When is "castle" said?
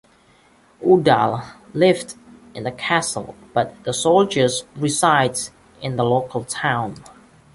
2.71-3.35